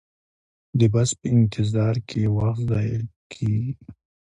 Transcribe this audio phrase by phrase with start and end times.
[0.79, 3.01] د بس په انتظار کې وخت ضایع
[3.31, 3.71] کیږي